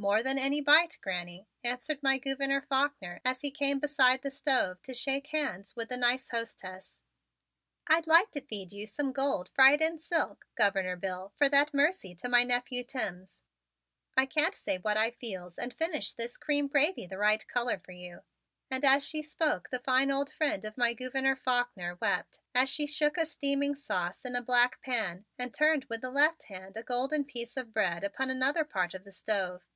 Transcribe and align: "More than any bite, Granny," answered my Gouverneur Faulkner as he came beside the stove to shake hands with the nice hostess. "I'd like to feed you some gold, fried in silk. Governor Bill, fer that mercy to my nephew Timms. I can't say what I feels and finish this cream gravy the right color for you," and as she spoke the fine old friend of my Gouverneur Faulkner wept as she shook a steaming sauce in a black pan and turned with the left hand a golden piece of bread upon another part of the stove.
"More 0.00 0.22
than 0.22 0.38
any 0.38 0.60
bite, 0.60 0.96
Granny," 1.00 1.48
answered 1.64 2.04
my 2.04 2.18
Gouverneur 2.18 2.60
Faulkner 2.60 3.20
as 3.24 3.40
he 3.40 3.50
came 3.50 3.80
beside 3.80 4.22
the 4.22 4.30
stove 4.30 4.80
to 4.82 4.94
shake 4.94 5.26
hands 5.26 5.74
with 5.74 5.88
the 5.88 5.96
nice 5.96 6.28
hostess. 6.28 7.02
"I'd 7.88 8.06
like 8.06 8.30
to 8.30 8.40
feed 8.40 8.70
you 8.70 8.86
some 8.86 9.10
gold, 9.10 9.48
fried 9.48 9.82
in 9.82 9.98
silk. 9.98 10.46
Governor 10.54 10.94
Bill, 10.94 11.32
fer 11.36 11.48
that 11.48 11.74
mercy 11.74 12.14
to 12.14 12.28
my 12.28 12.44
nephew 12.44 12.84
Timms. 12.84 13.42
I 14.16 14.24
can't 14.24 14.54
say 14.54 14.78
what 14.78 14.96
I 14.96 15.10
feels 15.10 15.58
and 15.58 15.74
finish 15.74 16.12
this 16.12 16.36
cream 16.36 16.68
gravy 16.68 17.08
the 17.08 17.18
right 17.18 17.44
color 17.48 17.80
for 17.84 17.90
you," 17.90 18.22
and 18.70 18.84
as 18.84 19.04
she 19.04 19.24
spoke 19.24 19.68
the 19.70 19.80
fine 19.80 20.12
old 20.12 20.30
friend 20.32 20.64
of 20.64 20.78
my 20.78 20.94
Gouverneur 20.94 21.34
Faulkner 21.34 21.96
wept 22.00 22.38
as 22.54 22.70
she 22.70 22.86
shook 22.86 23.16
a 23.16 23.26
steaming 23.26 23.74
sauce 23.74 24.24
in 24.24 24.36
a 24.36 24.42
black 24.42 24.80
pan 24.80 25.24
and 25.36 25.52
turned 25.52 25.86
with 25.86 26.02
the 26.02 26.10
left 26.12 26.44
hand 26.44 26.76
a 26.76 26.84
golden 26.84 27.24
piece 27.24 27.56
of 27.56 27.72
bread 27.74 28.04
upon 28.04 28.30
another 28.30 28.62
part 28.64 28.94
of 28.94 29.02
the 29.02 29.10
stove. 29.10 29.68